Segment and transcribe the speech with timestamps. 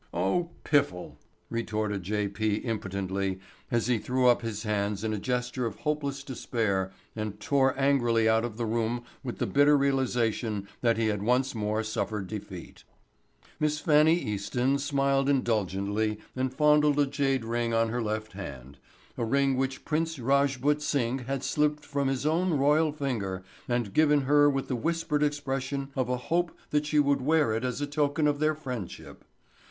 [0.15, 1.19] "Oh——piffle,"
[1.51, 2.27] retorted J.
[2.27, 2.55] P.
[2.55, 7.79] impotently as he threw up his hands in a gesture of hopeless despair and tore
[7.79, 12.25] angrily out of the room with the bitter realization that he had once more suffered
[12.25, 12.83] defeat.
[13.59, 18.79] Miss Fannie Easton smiled indulgently and fondled a jade ring on her left hand,
[19.19, 24.21] a ring which Prince Rajput Singh had slipped from his own royal finger and given
[24.21, 27.85] her with the whispered expression of a hope that she would wear it as a
[27.85, 29.25] token of their friendship.